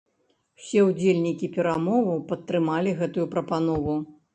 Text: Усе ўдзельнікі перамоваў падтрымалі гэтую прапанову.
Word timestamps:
Усе 0.61 0.79
ўдзельнікі 0.87 1.51
перамоваў 1.59 2.27
падтрымалі 2.33 2.99
гэтую 3.05 3.33
прапанову. 3.39 4.05